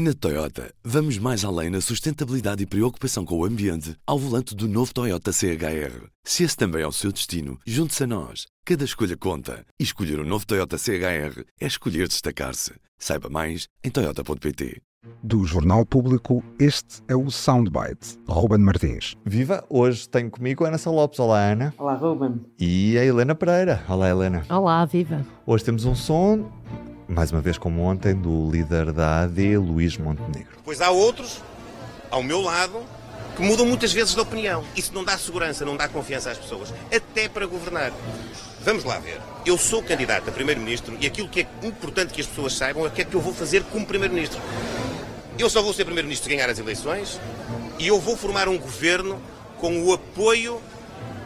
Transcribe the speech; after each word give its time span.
Na 0.00 0.14
Toyota, 0.14 0.72
vamos 0.84 1.18
mais 1.18 1.44
além 1.44 1.70
na 1.70 1.80
sustentabilidade 1.80 2.62
e 2.62 2.66
preocupação 2.66 3.24
com 3.24 3.36
o 3.36 3.44
ambiente 3.44 3.96
ao 4.06 4.16
volante 4.16 4.54
do 4.54 4.68
novo 4.68 4.94
Toyota 4.94 5.32
CHR. 5.32 6.06
Se 6.22 6.44
esse 6.44 6.56
também 6.56 6.82
é 6.82 6.86
o 6.86 6.92
seu 6.92 7.10
destino, 7.10 7.58
junte-se 7.66 8.04
a 8.04 8.06
nós. 8.06 8.46
Cada 8.64 8.84
escolha 8.84 9.16
conta. 9.16 9.66
E 9.76 9.82
escolher 9.82 10.20
o 10.20 10.22
um 10.22 10.24
novo 10.28 10.46
Toyota 10.46 10.78
CHR 10.78 11.42
é 11.60 11.66
escolher 11.66 12.06
destacar-se. 12.06 12.74
Saiba 12.96 13.28
mais 13.28 13.66
em 13.82 13.90
Toyota.pt. 13.90 14.80
Do 15.20 15.44
Jornal 15.44 15.84
Público, 15.84 16.44
este 16.60 17.02
é 17.08 17.16
o 17.16 17.28
Soundbite. 17.28 18.20
Ruben 18.28 18.60
Martins. 18.60 19.16
Viva! 19.24 19.64
Hoje 19.68 20.08
tenho 20.08 20.30
comigo 20.30 20.64
a 20.64 20.68
Ana 20.68 20.78
Lopes. 20.86 21.18
Olá, 21.18 21.40
Ana. 21.40 21.74
Olá, 21.76 21.94
Ruben. 21.94 22.40
E 22.56 22.96
a 22.96 23.04
Helena 23.04 23.34
Pereira. 23.34 23.82
Olá, 23.88 24.08
Helena. 24.08 24.44
Olá, 24.48 24.84
viva. 24.84 25.26
Hoje 25.44 25.64
temos 25.64 25.84
um 25.84 25.96
som 25.96 26.48
mais 27.08 27.32
uma 27.32 27.40
vez 27.40 27.56
como 27.56 27.82
ontem, 27.82 28.14
do 28.14 28.50
líder 28.50 28.92
da 28.92 29.22
AD, 29.22 29.56
Luís 29.56 29.96
Montenegro. 29.96 30.58
Pois 30.62 30.82
há 30.82 30.90
outros, 30.90 31.40
ao 32.10 32.22
meu 32.22 32.42
lado, 32.42 32.82
que 33.34 33.42
mudam 33.42 33.64
muitas 33.64 33.92
vezes 33.92 34.14
de 34.14 34.20
opinião. 34.20 34.62
Isso 34.76 34.92
não 34.92 35.02
dá 35.02 35.16
segurança, 35.16 35.64
não 35.64 35.76
dá 35.76 35.88
confiança 35.88 36.30
às 36.30 36.36
pessoas, 36.36 36.72
até 36.94 37.28
para 37.28 37.46
governar. 37.46 37.92
Vamos 38.60 38.84
lá 38.84 38.98
ver. 38.98 39.20
Eu 39.46 39.56
sou 39.56 39.82
candidato 39.82 40.28
a 40.28 40.32
Primeiro-Ministro 40.32 40.96
e 41.00 41.06
aquilo 41.06 41.28
que 41.28 41.40
é 41.40 41.46
importante 41.66 42.12
que 42.12 42.20
as 42.20 42.26
pessoas 42.26 42.54
saibam 42.54 42.84
é 42.84 42.88
o 42.88 42.90
que 42.90 43.00
é 43.00 43.04
que 43.04 43.14
eu 43.14 43.20
vou 43.20 43.32
fazer 43.32 43.62
como 43.64 43.86
Primeiro-Ministro. 43.86 44.40
Eu 45.38 45.48
só 45.48 45.62
vou 45.62 45.72
ser 45.72 45.84
Primeiro-Ministro 45.84 46.28
se 46.28 46.36
ganhar 46.36 46.50
as 46.50 46.58
eleições 46.58 47.18
e 47.78 47.86
eu 47.86 47.98
vou 47.98 48.16
formar 48.16 48.48
um 48.48 48.58
governo 48.58 49.18
com 49.58 49.82
o 49.84 49.92
apoio 49.94 50.60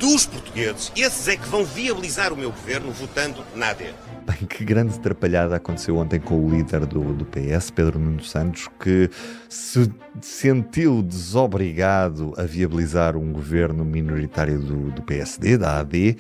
dos 0.02 0.26
portugueses. 0.26 0.90
Esses 0.96 1.28
é 1.28 1.36
que 1.36 1.48
vão 1.48 1.64
viabilizar 1.64 2.32
o 2.32 2.36
meu 2.36 2.50
governo 2.50 2.90
votando 2.90 3.44
na 3.54 3.68
AD. 3.68 3.84
Bem, 4.26 4.48
que 4.48 4.64
grande 4.64 4.96
atrapalhada 4.96 5.54
aconteceu 5.54 5.96
ontem 5.96 6.18
com 6.18 6.44
o 6.44 6.50
líder 6.50 6.84
do, 6.86 7.14
do 7.14 7.24
PS, 7.24 7.70
Pedro 7.70 8.00
Nuno 8.00 8.20
Santos, 8.24 8.68
que 8.80 9.08
se 9.48 9.88
sentiu 10.20 11.02
desobrigado 11.02 12.34
a 12.36 12.42
viabilizar 12.42 13.16
um 13.16 13.32
governo 13.32 13.84
minoritário 13.84 14.58
do, 14.58 14.90
do 14.90 15.02
PSD, 15.02 15.56
da 15.56 15.78
AD, 15.78 16.16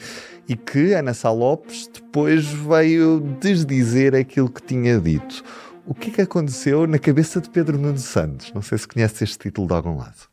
e 0.48 0.54
que 0.54 0.94
Ana 0.94 1.12
Sá 1.12 1.32
Lopes 1.32 1.90
depois 1.92 2.46
veio 2.46 3.18
desdizer 3.40 4.14
aquilo 4.14 4.48
que 4.48 4.62
tinha 4.62 5.00
dito. 5.00 5.42
O 5.84 5.92
que 5.92 6.10
é 6.10 6.12
que 6.12 6.20
aconteceu 6.20 6.86
na 6.86 7.00
cabeça 7.00 7.40
de 7.40 7.50
Pedro 7.50 7.76
Nuno 7.76 7.98
Santos? 7.98 8.52
Não 8.54 8.62
sei 8.62 8.78
se 8.78 8.86
conhece 8.86 9.24
este 9.24 9.38
título 9.38 9.66
de 9.66 9.74
algum 9.74 9.96
lado. 9.96 10.31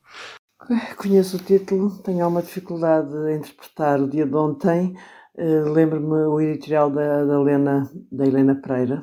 Conheço 0.98 1.38
o 1.38 1.40
título, 1.40 1.90
tenho 2.04 2.24
alguma 2.24 2.44
dificuldade 2.44 3.16
a 3.16 3.34
interpretar 3.34 4.00
o 4.00 4.08
dia 4.08 4.24
de 4.24 4.36
ontem. 4.36 4.96
Uh, 5.34 5.68
Lembro-me 5.72 6.28
o 6.28 6.40
editorial 6.40 6.92
da, 6.92 7.26
da, 7.26 7.34
Helena, 7.40 7.90
da 8.12 8.28
Helena 8.28 8.54
Pereira, 8.54 9.02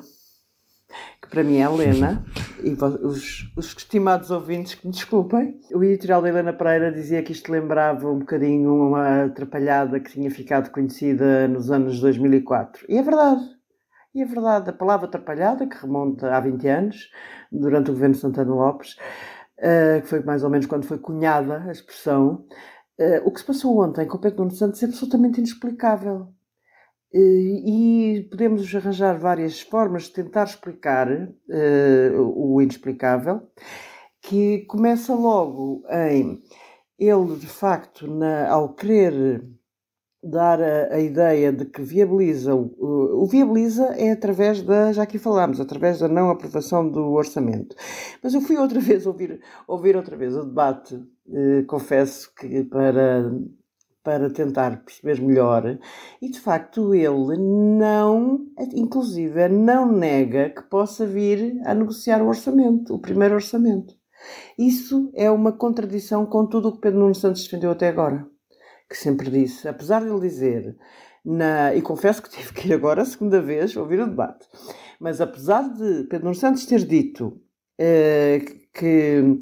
que 1.21 1.27
para 1.29 1.43
mim 1.43 1.57
é 1.57 1.63
Helena, 1.63 2.23
e 2.63 2.71
os, 2.71 3.51
os 3.57 3.75
estimados 3.75 4.31
ouvintes 4.31 4.75
que 4.75 4.87
me 4.87 4.93
desculpem. 4.93 5.59
O 5.73 5.83
editorial 5.83 6.21
da 6.21 6.29
Helena 6.29 6.53
Pereira 6.53 6.89
dizia 6.89 7.21
que 7.21 7.33
isto 7.33 7.51
lembrava 7.51 8.09
um 8.09 8.19
bocadinho 8.19 8.73
uma 8.73 9.25
atrapalhada 9.25 9.99
que 9.99 10.11
tinha 10.11 10.31
ficado 10.31 10.71
conhecida 10.71 11.49
nos 11.49 11.69
anos 11.69 11.99
2004. 11.99 12.85
E 12.87 12.97
é 12.97 13.03
verdade. 13.03 13.41
E 14.15 14.21
é 14.21 14.25
verdade, 14.25 14.69
a 14.69 14.73
palavra 14.73 15.05
atrapalhada, 15.05 15.67
que 15.67 15.77
remonta 15.79 16.33
há 16.33 16.39
20 16.39 16.67
anos, 16.69 17.09
durante 17.51 17.91
o 17.91 17.93
governo 17.93 18.15
Santana 18.15 18.51
Lopes, 18.51 18.95
uh, 19.59 20.01
que 20.01 20.07
foi 20.07 20.23
mais 20.23 20.43
ou 20.43 20.49
menos 20.49 20.65
quando 20.65 20.85
foi 20.85 20.97
cunhada 20.97 21.63
a 21.63 21.71
expressão, 21.71 22.45
uh, 22.99 23.25
o 23.27 23.31
que 23.31 23.39
se 23.39 23.45
passou 23.45 23.83
ontem 23.83 24.07
com 24.07 24.17
o 24.17 24.21
Pedro 24.21 24.39
Nuno 24.39 24.51
Santos 24.51 24.81
é 24.81 24.85
absolutamente 24.85 25.39
inexplicável. 25.39 26.33
Uh, 27.13 27.17
e 27.65 28.27
podemos 28.29 28.73
arranjar 28.75 29.17
várias 29.17 29.61
formas 29.61 30.03
de 30.03 30.13
tentar 30.13 30.43
explicar 30.43 31.07
o 32.17 32.61
inexplicável, 32.61 33.41
que 34.21 34.65
começa 34.65 35.13
logo 35.13 35.83
em 35.89 36.41
ele, 36.99 37.35
de 37.37 37.47
facto, 37.47 38.07
na, 38.07 38.49
ao 38.49 38.73
querer 38.73 39.41
dar 40.23 40.61
a, 40.61 40.95
a, 40.95 40.99
ideia 40.99 41.51
de 41.51 41.65
que 41.65 41.81
viabiliza, 41.81 42.53
o, 42.55 43.23
o, 43.23 43.25
viabiliza 43.27 43.85
é 43.95 44.11
através 44.11 44.61
da, 44.61 44.91
já 44.91 45.03
aqui 45.03 45.19
falámos, 45.19 45.59
através 45.59 45.99
da 45.99 46.07
não 46.07 46.29
aprovação 46.29 46.89
do 46.89 47.11
orçamento. 47.11 47.75
Mas 48.21 48.33
eu 48.33 48.41
fui 48.41 48.57
outra 48.57 48.79
vez 48.81 49.05
ouvir, 49.05 49.39
ouvir 49.67 49.95
outra 49.95 50.17
vez 50.17 50.35
o 50.35 50.43
debate, 50.43 50.99
eh, 51.31 51.63
confesso 51.67 52.33
que 52.35 52.63
para, 52.63 53.31
para 54.03 54.29
tentar 54.31 54.83
perceber 54.83 55.21
melhor, 55.21 55.77
e 56.21 56.29
de 56.29 56.39
facto 56.39 56.95
ele 56.95 57.37
não, 57.37 58.39
inclusive, 58.73 59.47
não 59.49 59.91
nega 59.91 60.49
que 60.49 60.63
possa 60.63 61.05
vir 61.05 61.61
a 61.65 61.73
negociar 61.75 62.21
o 62.23 62.27
orçamento, 62.27 62.95
o 62.95 62.99
primeiro 62.99 63.35
orçamento. 63.35 63.95
Isso 64.57 65.11
é 65.13 65.29
uma 65.29 65.51
contradição 65.51 66.25
com 66.25 66.47
tudo 66.47 66.69
o 66.69 66.71
que 66.73 66.81
Pedro 66.81 66.99
Nuno 66.99 67.13
Santos 67.13 67.43
defendeu 67.43 67.69
até 67.71 67.87
agora 67.87 68.27
que 68.89 68.97
sempre 68.97 69.29
disse, 69.29 69.67
apesar 69.67 70.01
de 70.01 70.09
ele 70.09 70.19
dizer, 70.19 70.77
na, 71.23 71.75
e 71.75 71.81
confesso 71.81 72.21
que 72.21 72.29
tive 72.29 72.53
que 72.53 72.67
ir 72.67 72.73
agora 72.73 73.01
a 73.01 73.05
segunda 73.05 73.41
vez 73.41 73.75
ouvir 73.75 73.99
o 73.99 74.07
debate, 74.07 74.47
mas 74.99 75.19
apesar 75.19 75.63
de 75.63 76.03
Pedro 76.05 76.25
Nuno 76.25 76.35
Santos 76.35 76.65
ter 76.65 76.83
dito 76.85 77.41
eh, 77.77 78.39
que, 78.73 79.39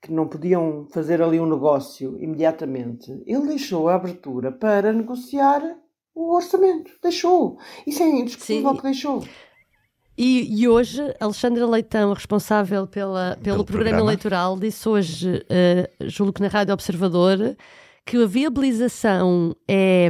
que 0.00 0.12
não 0.12 0.26
podiam 0.28 0.86
fazer 0.90 1.20
ali 1.20 1.38
um 1.38 1.48
negócio 1.48 2.18
imediatamente, 2.20 3.10
ele 3.26 3.48
deixou 3.48 3.88
a 3.88 3.94
abertura 3.94 4.50
para 4.50 4.92
negociar 4.92 5.62
o 6.14 6.34
orçamento. 6.34 6.90
Deixou. 7.02 7.58
Isso 7.86 8.02
é 8.02 8.08
indiscutível 8.08 8.74
que 8.74 8.82
deixou. 8.82 9.22
E, 10.16 10.62
e, 10.62 10.66
hoje, 10.66 11.02
Alexandra 11.20 11.66
Leitão, 11.66 12.14
responsável 12.14 12.86
pela, 12.86 13.32
pelo, 13.32 13.42
pelo 13.42 13.64
programa, 13.66 13.90
programa, 13.90 14.00
eleitoral, 14.00 14.58
disse 14.58 14.88
hoje, 14.88 15.36
uh, 15.36 16.08
julgo 16.08 16.32
que 16.32 16.40
na 16.40 16.48
Rádio 16.48 16.72
Observador, 16.72 17.54
que 18.06 18.22
a 18.22 18.26
viabilização 18.26 19.54
é, 19.68 20.08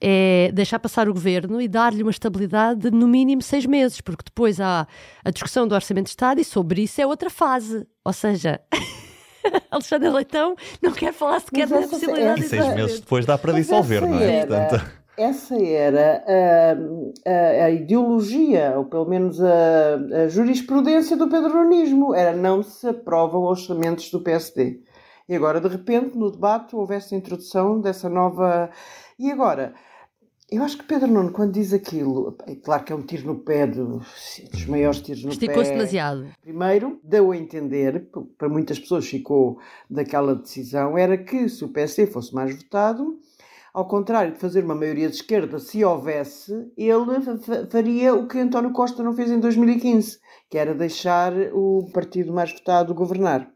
é 0.00 0.50
deixar 0.52 0.80
passar 0.80 1.08
o 1.08 1.14
governo 1.14 1.60
e 1.60 1.68
dar-lhe 1.68 2.02
uma 2.02 2.10
estabilidade 2.10 2.80
de 2.80 2.90
no 2.90 3.06
mínimo 3.06 3.40
seis 3.40 3.64
meses, 3.64 4.00
porque 4.00 4.24
depois 4.24 4.60
há 4.60 4.88
a 5.24 5.30
discussão 5.30 5.68
do 5.68 5.74
Orçamento 5.74 6.06
de 6.06 6.10
Estado 6.10 6.40
e 6.40 6.44
sobre 6.44 6.82
isso 6.82 7.00
é 7.00 7.06
outra 7.06 7.30
fase. 7.30 7.86
Ou 8.04 8.12
seja. 8.12 8.60
Alexandre 9.70 10.10
Leitão 10.10 10.56
não 10.82 10.90
quer 10.90 11.12
falar 11.12 11.38
sequer 11.38 11.68
da 11.68 11.86
possibilidade 11.86 12.40
de. 12.40 12.48
seis 12.48 12.74
meses 12.74 12.98
depois 12.98 13.24
dá 13.24 13.38
para 13.38 13.52
dissolver, 13.52 14.04
não 14.04 14.18
é? 14.18 14.38
Era, 14.38 14.46
Portanto... 14.46 15.06
Essa 15.16 15.56
era 15.56 16.22
a, 16.26 17.30
a, 17.30 17.64
a, 17.64 17.70
ideologia, 17.70 18.74
ou 18.76 18.84
pelo 18.84 19.06
menos 19.06 19.40
a, 19.40 19.94
a 20.24 20.28
jurisprudência 20.28 21.16
do 21.16 21.26
pedronismo. 21.26 22.14
Era 22.14 22.36
não 22.36 22.62
se 22.62 22.86
aprovam 22.86 23.42
orçamentos 23.42 24.10
do 24.10 24.20
PSD. 24.20 24.80
E 25.28 25.34
agora, 25.34 25.60
de 25.60 25.68
repente, 25.68 26.16
no 26.16 26.30
debate, 26.30 26.76
houve 26.76 26.94
essa 26.94 27.14
introdução 27.14 27.80
dessa 27.80 28.08
nova. 28.08 28.70
E 29.18 29.30
agora, 29.30 29.74
eu 30.48 30.62
acho 30.62 30.78
que 30.78 30.84
Pedro 30.84 31.08
Nuno, 31.08 31.32
quando 31.32 31.52
diz 31.52 31.72
aquilo, 31.72 32.36
é 32.46 32.54
claro 32.54 32.84
que 32.84 32.92
é 32.92 32.96
um 32.96 33.02
tiro 33.02 33.26
no 33.26 33.40
pé 33.40 33.66
dos, 33.66 34.06
dos 34.52 34.66
maiores 34.66 35.00
tiros 35.00 35.24
no 35.24 35.30
Esticou 35.30 35.56
pé. 35.56 35.62
Esticou-se 35.62 35.70
demasiado. 35.72 36.28
Primeiro, 36.40 37.00
deu 37.02 37.32
a 37.32 37.36
entender, 37.36 38.08
para 38.38 38.48
muitas 38.48 38.78
pessoas 38.78 39.04
ficou 39.08 39.58
daquela 39.90 40.36
decisão, 40.36 40.96
era 40.96 41.18
que 41.18 41.48
se 41.48 41.64
o 41.64 41.68
PSD 41.68 42.06
fosse 42.06 42.32
mais 42.32 42.54
votado, 42.54 43.18
ao 43.74 43.88
contrário 43.88 44.34
de 44.34 44.38
fazer 44.38 44.64
uma 44.64 44.76
maioria 44.76 45.08
de 45.08 45.16
esquerda, 45.16 45.58
se 45.58 45.84
houvesse, 45.84 46.52
ele 46.76 47.04
faria 47.68 48.14
o 48.14 48.28
que 48.28 48.38
António 48.38 48.72
Costa 48.72 49.02
não 49.02 49.12
fez 49.12 49.32
em 49.32 49.40
2015, 49.40 50.20
que 50.48 50.56
era 50.56 50.72
deixar 50.72 51.32
o 51.52 51.90
partido 51.92 52.32
mais 52.32 52.52
votado 52.52 52.94
governar. 52.94 53.50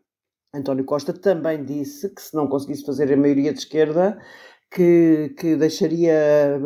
António 0.52 0.84
Costa 0.84 1.12
também 1.12 1.64
disse 1.64 2.08
que 2.12 2.20
se 2.20 2.34
não 2.34 2.48
conseguisse 2.48 2.84
fazer 2.84 3.12
a 3.12 3.16
maioria 3.16 3.52
de 3.52 3.60
esquerda, 3.60 4.20
que, 4.70 5.34
que 5.36 5.56
deixaria 5.56 6.14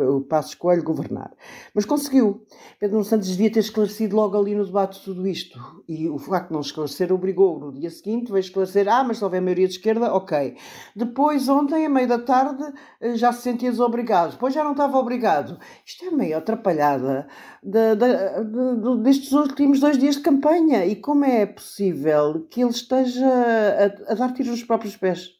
o 0.09 0.21
Passo 0.21 0.55
Coelho 0.57 0.83
governar. 0.83 1.33
Mas 1.73 1.85
conseguiu. 1.85 2.45
Pedro 2.79 3.03
Santos 3.03 3.29
devia 3.29 3.51
ter 3.51 3.61
esclarecido 3.61 4.15
logo 4.15 4.37
ali 4.37 4.53
no 4.53 4.63
debate 4.63 5.03
tudo 5.03 5.25
isto. 5.25 5.59
E 5.87 6.07
o 6.07 6.19
facto 6.19 6.49
de 6.49 6.53
não 6.53 6.61
esclarecer 6.61 7.11
obrigou 7.11 7.59
no 7.59 7.73
dia 7.73 7.89
seguinte, 7.89 8.31
veio 8.31 8.41
esclarecer, 8.41 8.87
ah, 8.87 9.03
mas 9.03 9.17
se 9.17 9.23
houver 9.23 9.41
maioria 9.41 9.67
de 9.67 9.73
esquerda, 9.73 10.13
ok. 10.13 10.55
Depois, 10.95 11.49
ontem, 11.49 11.85
a 11.85 11.89
meio 11.89 12.07
da 12.07 12.19
tarde, 12.19 12.63
eh, 13.01 13.15
já 13.15 13.33
se 13.33 13.41
sentia 13.41 13.71
desobrigado. 13.71 14.33
Depois 14.33 14.53
já 14.53 14.63
não 14.63 14.71
estava 14.71 14.97
obrigado. 14.99 15.57
Isto 15.83 16.05
é 16.05 16.11
meio 16.11 16.37
atrapalhada 16.37 17.27
de, 17.63 17.95
de, 17.95 18.97
de, 18.97 19.03
destes 19.03 19.31
últimos 19.31 19.79
dois 19.79 19.97
dias 19.97 20.17
de 20.17 20.21
campanha. 20.21 20.85
E 20.85 20.95
como 20.95 21.25
é 21.25 21.47
possível 21.47 22.45
que 22.51 22.61
ele 22.61 22.69
esteja 22.69 23.25
a, 23.27 24.11
a 24.11 24.15
dar 24.15 24.31
tiros 24.33 24.51
nos 24.51 24.63
próprios 24.63 24.95
pés? 24.95 25.35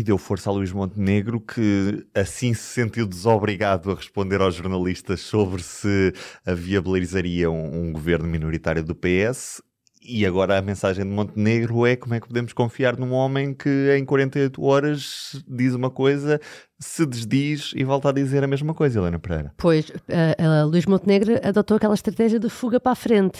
E 0.00 0.02
deu 0.02 0.16
força 0.16 0.48
a 0.48 0.52
Luís 0.54 0.72
Montenegro, 0.72 1.38
que 1.38 2.06
assim 2.14 2.54
se 2.54 2.62
sentiu 2.62 3.06
desobrigado 3.06 3.90
a 3.90 3.94
responder 3.94 4.40
aos 4.40 4.54
jornalistas 4.54 5.20
sobre 5.20 5.62
se 5.62 6.14
viabilizaria 6.46 7.50
um, 7.50 7.82
um 7.88 7.92
governo 7.92 8.26
minoritário 8.26 8.82
do 8.82 8.94
PS. 8.94 9.60
E 10.00 10.24
agora 10.24 10.56
a 10.56 10.62
mensagem 10.62 11.04
de 11.04 11.10
Montenegro 11.10 11.84
é 11.84 11.96
como 11.96 12.14
é 12.14 12.20
que 12.20 12.26
podemos 12.26 12.54
confiar 12.54 12.96
num 12.96 13.12
homem 13.12 13.52
que 13.52 13.94
em 13.94 14.02
48 14.06 14.62
horas 14.62 15.44
diz 15.46 15.74
uma 15.74 15.90
coisa, 15.90 16.40
se 16.78 17.04
desdiz 17.04 17.72
e 17.76 17.84
volta 17.84 18.08
a 18.08 18.12
dizer 18.12 18.42
a 18.42 18.46
mesma 18.46 18.72
coisa, 18.72 19.00
Helena 19.00 19.18
Pereira. 19.18 19.52
Pois, 19.58 19.90
uh, 19.90 19.92
uh, 19.92 20.66
Luís 20.66 20.86
Montenegro 20.86 21.38
adotou 21.46 21.76
aquela 21.76 21.92
estratégia 21.92 22.40
de 22.40 22.48
fuga 22.48 22.80
para 22.80 22.92
a 22.92 22.96
frente 22.96 23.38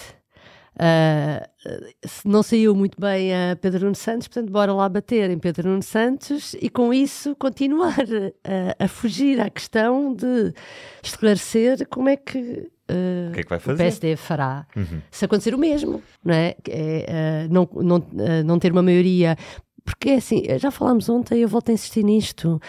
Uh, 0.75 1.45
não 2.23 2.41
saiu 2.41 2.73
muito 2.73 2.99
bem 2.99 3.33
a 3.33 3.55
Pedro 3.55 3.83
Nuno 3.83 3.95
Santos, 3.95 4.27
portanto, 4.27 4.51
bora 4.51 4.73
lá 4.73 4.87
bater 4.87 5.29
em 5.29 5.37
Pedro 5.37 5.69
Nuno 5.69 5.83
Santos 5.83 6.55
e 6.61 6.69
com 6.69 6.93
isso 6.93 7.35
continuar 7.35 7.99
a, 8.79 8.85
a 8.85 8.87
fugir 8.87 9.39
à 9.39 9.49
questão 9.49 10.13
de 10.13 10.53
esclarecer 11.03 11.87
como 11.87 12.09
é 12.09 12.15
que 12.15 12.69
Uh, 12.91 13.29
o, 13.29 13.33
que 13.33 13.39
é 13.39 13.43
que 13.43 13.71
o 13.71 13.77
PSD 13.77 14.17
fará 14.17 14.67
uhum. 14.75 15.01
se 15.09 15.23
acontecer 15.23 15.55
o 15.55 15.57
mesmo, 15.57 16.03
não 16.21 16.33
é? 16.33 16.55
é 16.67 17.47
uh, 17.47 17.53
não, 17.53 17.69
não, 17.81 17.97
uh, 17.97 18.43
não 18.43 18.59
ter 18.59 18.73
uma 18.73 18.81
maioria. 18.81 19.37
Porque 19.85 20.09
é 20.09 20.15
assim, 20.15 20.43
já 20.59 20.69
falámos 20.69 21.07
ontem, 21.07 21.39
eu 21.39 21.47
volto 21.47 21.69
a 21.69 21.73
insistir 21.73 22.03
nisto 22.03 22.59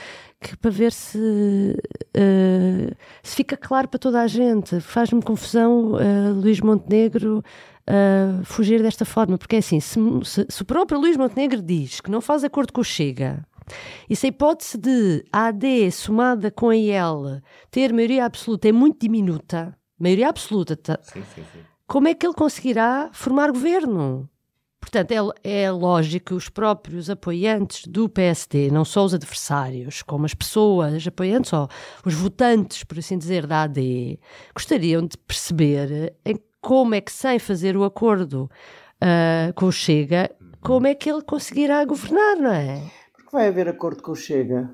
que 0.43 0.57
para 0.57 0.71
ver 0.71 0.93
se, 0.93 1.17
uh, 1.19 2.97
se 3.23 3.37
fica 3.37 3.57
claro 3.57 3.89
para 3.89 3.99
toda 3.99 4.21
a 4.21 4.27
gente. 4.27 4.81
Faz-me 4.81 5.23
confusão 5.23 5.93
uh, 5.93 6.35
Luís 6.35 6.61
Montenegro 6.61 7.39
uh, 7.89 8.45
fugir 8.45 8.83
desta 8.83 9.05
forma, 9.05 9.39
porque 9.39 9.57
é 9.57 9.59
assim: 9.61 9.81
se, 9.81 9.99
se, 10.25 10.47
se, 10.49 10.63
o 10.63 10.65
próprio 10.65 11.01
Luís 11.01 11.17
Montenegro 11.17 11.63
diz 11.63 12.01
que 12.01 12.11
não 12.11 12.21
faz 12.21 12.45
acordo 12.45 12.73
com 12.73 12.81
o 12.81 12.85
Chega. 12.85 13.47
E 14.11 14.17
se 14.17 14.27
a 14.27 14.29
hipótese 14.29 14.77
de 14.77 15.25
a 15.33 15.47
AD 15.47 15.91
somada 15.93 16.51
com 16.51 16.69
a 16.69 16.77
IL 16.77 17.41
ter 17.71 17.93
maioria 17.93 18.25
absoluta 18.25 18.69
é 18.69 18.73
muito 18.73 19.01
diminuta, 19.01 19.77
maioria 19.99 20.29
absoluta, 20.29 20.77
tá? 20.77 20.99
sim, 21.01 21.23
sim, 21.35 21.43
sim. 21.53 21.61
como 21.87 22.09
é 22.09 22.15
que 22.15 22.27
ele 22.27 22.35
conseguirá 22.35 23.09
formar 23.13 23.53
governo? 23.53 24.29
Portanto, 24.83 25.13
é, 25.45 25.63
é 25.63 25.71
lógico 25.71 26.27
que 26.27 26.35
os 26.35 26.49
próprios 26.49 27.09
apoiantes 27.09 27.87
do 27.87 28.09
PSD, 28.09 28.69
não 28.69 28.85
só 28.85 29.05
os 29.05 29.15
adversários, 29.15 30.03
como 30.03 30.27
as 30.27 30.35
pessoas 30.35 31.07
apoiantes, 31.07 31.53
ou 31.53 31.69
os 32.05 32.13
votantes, 32.13 32.83
por 32.83 32.99
assim 32.99 33.17
dizer, 33.17 33.47
da 33.47 33.63
AD, 33.63 34.19
gostariam 34.53 35.07
de 35.07 35.17
perceber 35.17 36.13
como 36.61 36.97
é 36.97 37.01
que, 37.01 37.13
sem 37.13 37.39
fazer 37.39 37.77
o 37.77 37.85
acordo 37.85 38.51
uh, 39.01 39.55
com 39.55 39.67
o 39.67 39.73
Chega, 39.73 40.31
como 40.61 40.89
é 40.89 40.95
que 40.97 41.11
ele 41.11 41.23
conseguirá 41.23 41.85
governar, 41.85 42.37
não 42.37 42.53
é? 42.53 42.83
Porque 43.15 43.31
vai 43.33 43.49
haver 43.49 43.69
acordo 43.69 44.03
com 44.03 44.13
o 44.13 44.17
Chega. 44.17 44.69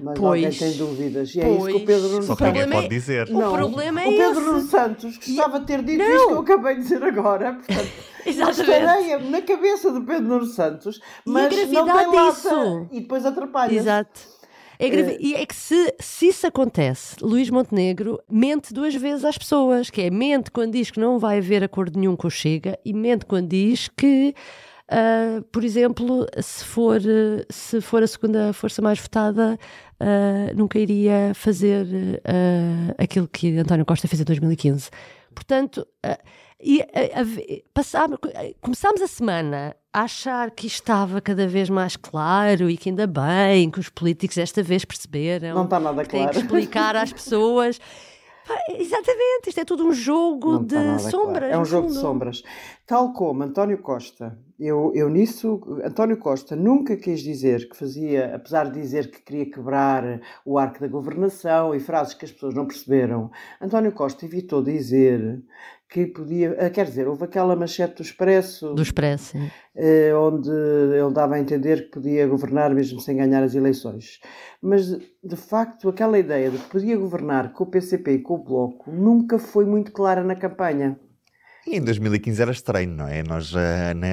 Mas 0.00 0.18
pois, 0.18 0.44
alguém 0.44 0.58
tem 0.58 0.72
dúvidas. 0.76 1.34
E 1.34 1.40
é 1.40 1.50
isso 1.50 1.66
que 1.66 1.72
o 1.72 1.84
Pedro 1.84 2.08
Nuno 2.08 2.22
Santos... 2.22 2.38
pode 2.38 2.58
é, 2.58 2.88
dizer. 2.88 3.28
Não, 3.28 3.52
o 3.52 3.56
problema 3.56 4.02
é 4.02 4.08
O 4.08 4.16
Pedro 4.16 4.40
Nuno 4.40 4.60
Santos 4.60 5.16
gostava 5.16 5.60
de 5.60 5.66
ter 5.66 5.82
dito 5.82 5.98
não. 5.98 6.16
isto 6.16 6.26
que 6.26 6.32
eu 6.32 6.38
acabei 6.40 6.74
de 6.76 6.82
dizer 6.82 7.02
agora. 7.02 7.54
Portanto, 7.54 7.88
Exatamente. 8.26 9.30
na 9.30 9.42
cabeça 9.42 9.90
do 9.90 10.02
Pedro 10.02 10.28
Nuno 10.28 10.46
Santos, 10.46 11.00
mas 11.24 11.54
e 11.54 11.76
a 11.76 11.84
não 11.84 11.96
tem 11.96 12.06
lata, 12.14 12.88
e 12.92 13.00
depois 13.00 13.24
atrapalha. 13.24 13.74
Exato. 13.74 14.38
É, 14.78 14.88
grave... 14.88 15.12
é. 15.12 15.18
E 15.20 15.34
é 15.34 15.44
que 15.44 15.54
se, 15.54 15.94
se 15.98 16.28
isso 16.28 16.46
acontece, 16.46 17.16
Luís 17.20 17.50
Montenegro 17.50 18.20
mente 18.30 18.72
duas 18.72 18.94
vezes 18.94 19.24
às 19.24 19.36
pessoas, 19.36 19.90
que 19.90 20.02
é 20.02 20.10
mente 20.10 20.50
quando 20.50 20.72
diz 20.72 20.90
que 20.90 21.00
não 21.00 21.18
vai 21.18 21.38
haver 21.38 21.64
acordo 21.64 21.98
nenhum 21.98 22.14
com 22.14 22.28
o 22.28 22.30
Chega 22.30 22.78
e 22.84 22.92
mente 22.92 23.26
quando 23.26 23.48
diz 23.48 23.88
que 23.96 24.34
Uh, 24.90 25.42
por 25.52 25.64
exemplo, 25.64 26.26
se 26.40 26.64
for, 26.64 27.00
se 27.50 27.80
for 27.80 28.02
a 28.02 28.06
segunda 28.06 28.52
força 28.54 28.80
mais 28.80 28.98
votada, 28.98 29.58
uh, 30.00 30.56
nunca 30.56 30.78
iria 30.78 31.32
fazer 31.34 31.84
uh, 31.86 32.94
aquilo 32.96 33.28
que 33.28 33.58
António 33.58 33.84
Costa 33.84 34.08
fez 34.08 34.20
em 34.20 34.24
2015. 34.24 34.88
Portanto, 35.34 35.86
e, 36.60 36.82
passámos, 37.74 38.18
começámos 38.62 39.02
a 39.02 39.06
semana 39.06 39.76
a 39.92 40.02
achar 40.02 40.50
que 40.50 40.66
estava 40.66 41.20
cada 41.20 41.46
vez 41.46 41.68
mais 41.68 41.94
claro 41.94 42.70
e 42.70 42.76
que 42.76 42.88
ainda 42.88 43.06
bem 43.06 43.70
que 43.70 43.78
os 43.78 43.88
políticos 43.88 44.36
desta 44.36 44.62
vez 44.62 44.84
perceberam. 44.84 45.54
Não 45.54 45.64
está 45.64 45.78
nada 45.78 46.04
claro. 46.04 46.08
Têm 46.08 46.28
que 46.28 46.38
explicar 46.38 46.96
às 46.96 47.12
pessoas. 47.12 47.78
Exatamente, 48.70 49.48
isto 49.48 49.60
é 49.60 49.64
tudo 49.64 49.86
um 49.86 49.92
jogo 49.92 50.60
de 50.60 50.98
sombras. 50.98 51.10
Claro. 51.10 51.44
É 51.46 51.58
um 51.58 51.64
jogo 51.64 51.88
de 51.88 51.94
sombras. 51.94 52.42
Tal 52.86 53.12
como 53.12 53.42
António 53.42 53.78
Costa, 53.78 54.38
eu, 54.58 54.92
eu 54.94 55.08
nisso, 55.08 55.60
António 55.84 56.16
Costa 56.16 56.56
nunca 56.56 56.96
quis 56.96 57.20
dizer 57.20 57.68
que 57.68 57.76
fazia, 57.76 58.34
apesar 58.34 58.64
de 58.64 58.80
dizer 58.80 59.10
que 59.10 59.22
queria 59.22 59.48
quebrar 59.48 60.20
o 60.44 60.58
arco 60.58 60.80
da 60.80 60.88
governação 60.88 61.74
e 61.74 61.80
frases 61.80 62.14
que 62.14 62.24
as 62.24 62.32
pessoas 62.32 62.54
não 62.54 62.66
perceberam, 62.66 63.30
António 63.60 63.92
Costa 63.92 64.26
evitou 64.26 64.60
dizer 64.60 65.44
que 65.88 66.06
podia, 66.06 66.56
ah, 66.58 66.68
quer 66.68 66.86
dizer, 66.86 67.08
houve 67.08 67.24
aquela 67.24 67.56
manchete 67.56 67.96
do 67.96 68.02
Expresso. 68.02 68.74
Do 68.74 68.82
Expresso. 68.82 69.38
Eh, 69.74 70.12
onde 70.14 70.50
ele 70.50 71.12
dava 71.14 71.36
a 71.36 71.40
entender 71.40 71.84
que 71.84 71.92
podia 71.92 72.26
governar 72.26 72.74
mesmo 72.74 73.00
sem 73.00 73.16
ganhar 73.16 73.42
as 73.42 73.54
eleições. 73.54 74.20
Mas, 74.60 74.88
de 74.88 75.36
facto, 75.36 75.88
aquela 75.88 76.18
ideia 76.18 76.50
de 76.50 76.58
que 76.58 76.68
podia 76.68 76.96
governar 76.96 77.52
com 77.52 77.64
o 77.64 77.66
PCP 77.70 78.12
e 78.12 78.22
com 78.22 78.34
o 78.34 78.44
Bloco 78.44 78.90
nunca 78.90 79.38
foi 79.38 79.64
muito 79.64 79.92
clara 79.92 80.22
na 80.22 80.34
campanha. 80.36 80.98
E 81.68 81.76
em 81.76 81.84
2015 81.84 82.40
era 82.40 82.50
estranho, 82.50 82.90
não 82.90 83.06
é? 83.06 83.22
Nós, 83.22 83.52
uh, 83.52 83.58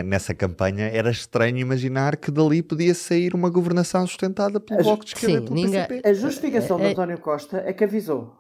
nessa 0.05 0.33
campanha, 0.33 0.87
era 0.87 1.09
estranho 1.09 1.57
imaginar 1.57 2.17
que 2.17 2.29
dali 2.29 2.61
podia 2.61 2.93
sair 2.93 3.33
uma 3.33 3.49
governação 3.49 4.05
sustentada 4.05 4.59
pelo 4.59 4.83
Bloco 4.83 5.05
de 5.05 5.15
Esquerda 5.15 5.41
pelo 5.41 5.55
ninguém... 5.55 5.87
PCP. 5.87 6.09
A 6.09 6.13
justificação 6.13 6.77
de 6.77 6.87
António 6.87 7.17
Costa 7.17 7.63
é 7.65 7.71
que 7.71 7.85
avisou 7.85 8.37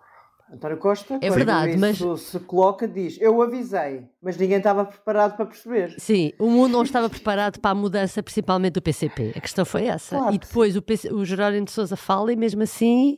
António 0.51 0.77
Costa, 0.77 1.17
é 1.21 1.29
verdade, 1.29 1.75
mas 1.75 1.97
se 1.97 2.39
coloca, 2.41 2.87
diz: 2.87 3.17
Eu 3.19 3.41
avisei, 3.41 4.03
mas 4.21 4.37
ninguém 4.37 4.57
estava 4.57 4.85
preparado 4.85 5.35
para 5.35 5.45
perceber. 5.45 5.95
Sim, 5.97 6.33
o 6.37 6.47
mundo 6.47 6.73
não 6.73 6.83
estava 6.83 7.09
preparado 7.09 7.59
para 7.59 7.71
a 7.71 7.75
mudança, 7.75 8.21
principalmente 8.21 8.73
do 8.73 8.81
PCP. 8.81 9.33
A 9.35 9.41
questão 9.41 9.65
foi 9.65 9.85
essa. 9.85 10.17
Claro. 10.17 10.35
E 10.35 10.37
depois 10.37 10.75
o, 10.75 10.83
PC, 10.83 11.11
o 11.11 11.25
Jerónimo 11.25 11.65
de 11.65 11.71
Souza 11.71 11.95
fala 11.95 12.31
e 12.31 12.35
mesmo 12.35 12.61
assim 12.61 13.17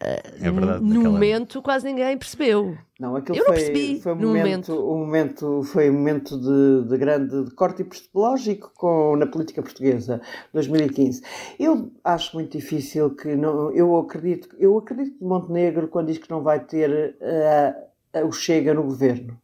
é 0.00 0.50
verdade, 0.50 0.84
no 0.84 1.02
momento 1.02 1.60
quase 1.60 1.84
ninguém 1.84 2.16
percebeu. 2.16 2.78
Não, 3.00 3.16
aquilo 3.16 3.38
eu 3.38 3.44
foi, 3.44 3.56
não 3.56 3.64
percebi 3.64 4.00
foi 4.00 4.12
um 4.12 4.16
momento, 4.16 4.36
momento. 4.36 4.72
Um 4.72 4.98
momento, 4.98 5.62
foi 5.64 5.90
um 5.90 5.92
momento 5.94 6.40
de, 6.40 6.88
de 6.88 6.98
grande 6.98 7.44
de 7.44 7.50
corte 7.52 7.82
epistemológico 7.82 8.72
com, 8.76 9.16
na 9.16 9.26
política 9.26 9.60
portuguesa, 9.60 10.20
2015. 10.52 11.22
Eu 11.58 11.90
acho 12.04 12.36
muito 12.36 12.56
difícil 12.56 13.10
que 13.10 13.34
não, 13.34 13.72
eu 13.72 13.96
acredito, 13.96 14.48
eu 14.58 14.78
acredito 14.78 15.18
que 15.18 15.24
Montenegro 15.24 15.88
quando 15.88 16.06
diz 16.06 16.18
que 16.18 16.30
não 16.30 16.42
vai 16.42 16.60
ter 16.60 17.16
uh, 17.20 18.24
o 18.26 18.32
Chega 18.32 18.72
no 18.72 18.84
governo. 18.84 19.36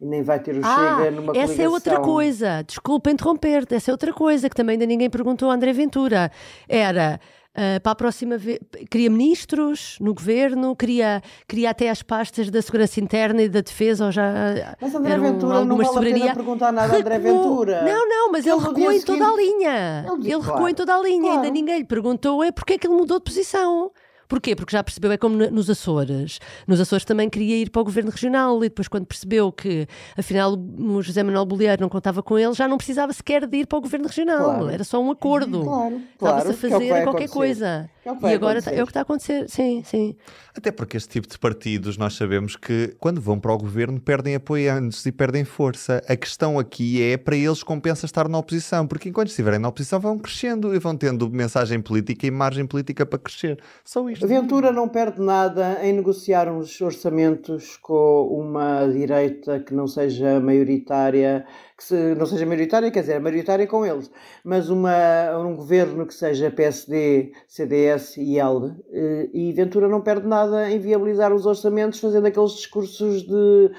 E 0.00 0.06
nem 0.06 0.22
vai 0.22 0.40
ter 0.40 0.56
o 0.56 0.60
ah, 0.64 0.96
Chega 0.98 1.10
numa 1.10 1.36
essa 1.36 1.62
é 1.62 1.68
outra 1.68 2.00
coisa. 2.00 2.62
Desculpa 2.62 3.10
interromper-te. 3.10 3.74
Essa 3.74 3.90
é 3.90 3.92
outra 3.92 4.12
coisa 4.12 4.48
que 4.48 4.56
também 4.56 4.74
ainda 4.74 4.86
ninguém 4.86 5.08
perguntou 5.08 5.50
a 5.50 5.54
André 5.54 5.72
Ventura. 5.72 6.30
Era 6.68 7.20
Uh, 7.54 7.80
para 7.80 7.92
a 7.92 7.94
próxima 7.94 8.36
vez, 8.36 8.58
queria 8.90 9.08
ministros 9.08 9.96
no 10.00 10.12
governo, 10.12 10.74
queria, 10.74 11.22
queria 11.46 11.70
até 11.70 11.88
as 11.88 12.02
pastas 12.02 12.50
da 12.50 12.60
segurança 12.60 12.98
interna 12.98 13.42
e 13.42 13.48
da 13.48 13.60
defesa, 13.60 14.06
ou 14.06 14.10
já 14.10 14.74
Mas 14.80 14.92
André 14.92 15.16
Ventura 15.16 15.64
não 15.64 15.76
vale 15.76 15.88
soberania. 15.88 16.16
a 16.16 16.20
pena 16.20 16.34
perguntar 16.34 16.72
nada 16.72 16.94
a 16.94 16.98
André 16.98 17.18
Ventura. 17.20 17.82
Não, 17.84 18.08
não, 18.08 18.32
mas 18.32 18.44
ele, 18.44 18.56
ele 18.56 18.66
recuou 18.66 18.90
em 18.90 19.00
toda 19.00 19.28
a 19.28 19.36
linha. 19.36 20.04
Ele, 20.12 20.32
ele 20.32 20.42
recuou 20.42 20.68
em 20.68 20.74
toda 20.74 20.96
a 20.96 21.00
linha, 21.00 21.20
claro. 21.20 21.36
ainda 21.36 21.50
ninguém 21.50 21.78
lhe 21.78 21.84
perguntou 21.84 22.42
é 22.42 22.50
porque 22.50 22.72
é 22.72 22.78
que 22.78 22.88
ele 22.88 22.96
mudou 22.96 23.18
de 23.18 23.24
posição. 23.24 23.92
Porquê? 24.34 24.56
Porque 24.56 24.72
já 24.72 24.82
percebeu, 24.82 25.12
é 25.12 25.16
como 25.16 25.36
nos 25.36 25.70
Açores. 25.70 26.40
Nos 26.66 26.80
Açores 26.80 27.04
também 27.04 27.30
queria 27.30 27.56
ir 27.56 27.70
para 27.70 27.80
o 27.80 27.84
governo 27.84 28.10
regional 28.10 28.58
e 28.64 28.68
depois, 28.68 28.88
quando 28.88 29.06
percebeu 29.06 29.52
que 29.52 29.86
afinal 30.18 30.54
o 30.54 31.02
José 31.02 31.22
Manuel 31.22 31.46
Bolieiro 31.46 31.80
não 31.80 31.88
contava 31.88 32.20
com 32.20 32.36
ele, 32.36 32.52
já 32.52 32.66
não 32.66 32.76
precisava 32.76 33.12
sequer 33.12 33.46
de 33.46 33.58
ir 33.58 33.66
para 33.68 33.78
o 33.78 33.80
governo 33.80 34.08
regional. 34.08 34.44
Claro. 34.44 34.70
Era 34.70 34.82
só 34.82 35.00
um 35.00 35.12
acordo. 35.12 35.62
Claro, 35.62 36.00
claro. 36.18 36.38
Estava-se 36.38 36.66
a 36.66 36.70
fazer 36.70 36.84
é 36.86 36.88
qualquer 36.88 37.26
acontecer. 37.26 37.32
coisa. 37.32 37.90
É 38.04 38.30
e 38.30 38.34
agora 38.34 38.58
é 38.58 38.82
o 38.82 38.86
que 38.86 38.90
está 38.90 39.00
a 39.00 39.02
acontecer. 39.02 39.48
Sim, 39.48 39.82
sim. 39.84 40.14
Até 40.54 40.70
porque 40.70 40.96
este 40.96 41.08
tipo 41.08 41.26
de 41.26 41.38
partidos 41.38 41.96
nós 41.96 42.14
sabemos 42.14 42.54
que 42.54 42.94
quando 42.98 43.20
vão 43.20 43.40
para 43.40 43.52
o 43.52 43.56
governo 43.56 43.98
perdem 43.98 44.34
apoiantes 44.34 45.06
e 45.06 45.12
perdem 45.12 45.44
força. 45.44 46.02
A 46.06 46.14
questão 46.14 46.58
aqui 46.58 47.02
é 47.02 47.16
para 47.16 47.34
eles 47.34 47.62
compensa 47.62 48.04
estar 48.04 48.28
na 48.28 48.36
oposição, 48.36 48.86
porque 48.86 49.08
enquanto 49.08 49.28
estiverem 49.28 49.58
na 49.58 49.68
oposição 49.68 49.98
vão 49.98 50.18
crescendo 50.18 50.74
e 50.74 50.78
vão 50.78 50.94
tendo 50.96 51.30
mensagem 51.30 51.80
política 51.80 52.26
e 52.26 52.30
margem 52.30 52.66
política 52.66 53.06
para 53.06 53.18
crescer. 53.18 53.58
Só 53.84 54.08
isto. 54.10 54.23
Ventura 54.26 54.72
não 54.72 54.88
perde 54.88 55.20
nada 55.20 55.78
em 55.82 55.92
negociar 55.92 56.48
uns 56.48 56.80
orçamentos 56.80 57.76
com 57.76 58.26
uma 58.28 58.86
direita 58.86 59.60
que 59.60 59.74
não 59.74 59.86
seja 59.86 60.40
maioritária, 60.40 61.44
que 61.76 61.84
se, 61.84 62.14
não 62.14 62.24
seja 62.24 62.46
maioritária, 62.46 62.90
quer 62.90 63.00
dizer, 63.00 63.20
maioritária 63.20 63.66
com 63.66 63.84
eles, 63.84 64.10
mas 64.42 64.70
uma, 64.70 65.36
um 65.38 65.54
governo 65.54 66.06
que 66.06 66.14
seja 66.14 66.50
PSD, 66.50 67.32
CDS 67.46 68.16
e 68.16 68.38
L. 68.38 68.72
Eh, 68.90 69.30
e 69.34 69.52
Ventura 69.52 69.88
não 69.88 70.00
perde 70.00 70.26
nada 70.26 70.70
em 70.70 70.78
viabilizar 70.78 71.32
os 71.34 71.44
orçamentos 71.44 72.00
fazendo 72.00 72.26
aqueles 72.26 72.52
discursos 72.52 73.22
de. 73.24 73.70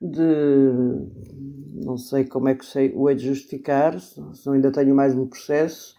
de 0.00 0.72
não 1.84 1.98
sei 1.98 2.24
como 2.24 2.48
é 2.48 2.54
que 2.54 2.64
sei, 2.64 2.92
o 2.94 3.10
hei 3.10 3.16
de 3.16 3.26
justificar, 3.26 4.00
se 4.00 4.18
não 4.46 4.54
ainda 4.54 4.72
tenho 4.72 4.94
mais 4.94 5.14
um 5.14 5.26
processo, 5.26 5.96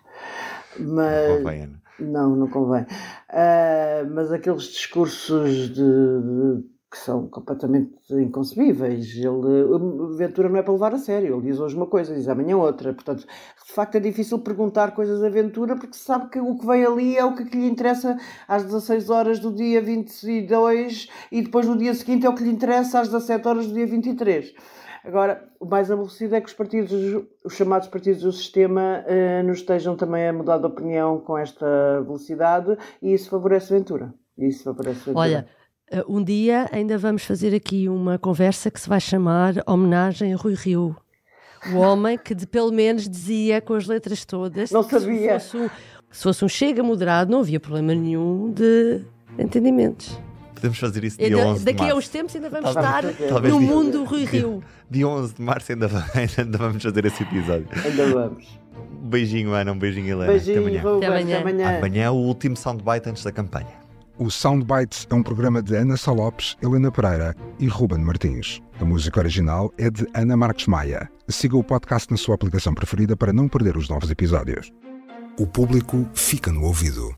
mas. 0.80 1.83
Não, 2.00 2.36
não 2.36 2.48
convém. 2.48 2.84
Uh, 2.84 4.10
mas 4.14 4.32
aqueles 4.32 4.64
discursos 4.64 5.70
de, 5.70 5.76
de, 5.76 6.64
que 6.94 6.98
são 6.98 7.28
completamente 7.28 7.92
inconcebíveis. 8.12 9.16
Ele, 9.16 10.16
Ventura 10.16 10.50
não 10.50 10.58
é 10.58 10.62
para 10.62 10.74
levar 10.74 10.94
a 10.94 10.98
sério. 10.98 11.36
Ele 11.36 11.52
diz 11.52 11.60
hoje 11.60 11.76
uma 11.76 11.88
coisa, 11.88 12.14
diz 12.14 12.28
amanhã 12.28 12.58
outra. 12.58 12.94
Portanto, 12.94 13.22
de 13.22 13.74
facto 13.74 13.96
é 13.96 14.00
difícil 14.00 14.40
perguntar 14.40 14.94
coisas 14.94 15.24
a 15.24 15.30
Ventura 15.30 15.76
porque 15.76 15.98
sabe 15.98 16.30
que 16.30 16.40
o 16.40 16.58
que 16.58 16.66
vem 16.66 16.86
ali 16.86 17.18
é 17.18 17.26
o 17.26 17.36
que 17.36 17.44
lhe 17.44 17.68
interessa 17.68 18.18
às 18.48 18.64
16 18.64 19.10
horas 19.10 19.40
do 19.40 19.52
dia 19.52 19.82
22 19.82 21.10
e 21.32 21.42
depois 21.42 21.68
no 21.68 21.78
dia 21.78 21.94
seguinte 21.94 22.26
é 22.26 22.30
o 22.30 22.36
que 22.36 22.44
lhe 22.44 22.52
interessa 22.52 23.00
às 23.00 23.10
17 23.10 23.48
horas 23.48 23.68
do 23.68 23.74
dia 23.74 23.88
23. 23.88 24.54
Agora, 25.04 25.44
o 25.60 25.66
mais 25.66 25.92
aborrecido 25.92 26.36
é 26.36 26.40
que 26.42 26.48
os 26.48 26.54
partidos, 26.54 26.94
os 27.44 27.54
chamados 27.54 27.90
partidos 27.90 28.22
do 28.22 28.32
sistema, 28.32 29.04
eh, 29.06 29.44
nos 29.44 29.60
estejam 29.60 29.98
também 29.98 30.30
a 30.30 30.32
mudar 30.32 30.60
de 30.60 30.66
opinião 30.66 31.20
com 31.20 31.38
esta 31.38 32.02
velocidade 32.02 32.78
e 33.02 33.14
isso 33.14 33.30
favorece 33.30 33.74
Ventura. 33.74 34.14
Isso 34.38 34.64
favorece 34.64 35.00
Ventura. 35.00 35.20
Olha, 35.20 35.48
eh, 35.92 36.04
um 36.08 36.24
dia 36.24 36.70
ainda 36.72 36.98
vamos 36.98 37.26
fazer 37.26 37.54
aqui 37.54 37.90
uma 37.90 38.18
conversa 38.18 38.72
que 38.72 38.80
se 38.80 38.88
vai 38.88 39.02
chamar 39.02 39.56
Homenagem 39.68 40.34
a 40.34 40.38
Rui 40.38 40.54
Rio. 40.54 40.96
O 41.74 41.78
homem 41.80 42.18
que 42.18 42.34
de, 42.34 42.48
pelo 42.48 42.72
menos 42.72 43.08
dizia 43.08 43.60
com 43.60 43.74
as 43.74 43.86
letras 43.86 44.24
todas. 44.24 44.72
Não 44.72 44.84
sabia. 44.84 45.38
Se 45.38 45.52
fosse, 45.52 45.58
um, 45.58 45.70
se 46.12 46.24
fosse 46.24 46.46
um 46.46 46.50
chega 46.50 46.82
moderado, 46.82 47.30
não 47.30 47.42
havia 47.42 47.60
problema 47.60 47.94
nenhum 47.94 48.52
de 48.52 49.02
entendimentos. 49.38 50.18
Podemos 50.64 50.80
fazer 50.80 51.04
isso 51.04 51.18
dia 51.18 51.28
ainda, 51.28 51.46
11 51.46 51.60
de 51.60 51.66
Daqui 51.66 51.80
março. 51.80 51.94
a 51.94 51.98
uns 51.98 52.08
tempos 52.08 52.36
ainda 52.38 52.50
vamos 52.50 52.74
talvez, 52.74 53.14
estar 53.14 53.28
talvez 53.28 53.54
no 53.54 53.60
dia, 53.60 53.70
mundo 53.70 54.04
Rui 54.06 54.24
Rio. 54.24 54.64
Dia 54.90 55.08
11 55.10 55.34
de 55.34 55.42
março 55.42 55.72
ainda, 55.74 55.88
ainda 56.16 56.58
vamos 56.58 56.82
fazer 56.82 57.06
esse 57.06 57.24
episódio. 57.24 57.68
Ainda 57.84 58.14
vamos. 58.14 58.60
Um 59.04 59.10
beijinho, 59.10 59.54
Ana. 59.54 59.74
Um 59.74 59.78
beijinho, 59.78 60.08
Helena. 60.08 60.32
Beijinho, 60.32 60.60
até 60.60 60.80
amanhã. 60.80 60.98
Até 60.98 61.08
amanhã. 61.08 61.38
Até 61.38 61.50
amanhã. 61.50 61.78
Amanhã 61.80 62.04
é 62.04 62.10
o 62.10 62.14
último 62.14 62.56
soundbite 62.56 63.10
antes 63.10 63.26
da 63.26 63.32
campanha. 63.34 63.84
O 64.18 64.30
Soundbites 64.32 65.06
é 65.10 65.14
um 65.14 65.24
programa 65.24 65.62
de 65.62 65.76
Ana 65.76 65.98
Salopes, 65.98 66.56
Helena 66.62 66.90
Pereira 66.90 67.36
e 67.60 67.68
Ruben 67.68 68.00
Martins. 68.00 68.62
A 68.80 68.86
música 68.86 69.20
original 69.20 69.74
é 69.78 69.90
de 69.90 70.08
Ana 70.14 70.38
Marques 70.38 70.68
Maia. 70.68 71.10
Siga 71.28 71.58
o 71.58 71.64
podcast 71.64 72.10
na 72.10 72.16
sua 72.16 72.36
aplicação 72.36 72.74
preferida 72.74 73.18
para 73.18 73.34
não 73.34 73.50
perder 73.50 73.76
os 73.76 73.90
novos 73.90 74.10
episódios. 74.10 74.72
O 75.38 75.46
público 75.46 76.08
fica 76.14 76.54
no 76.54 76.64
ouvido. 76.64 77.14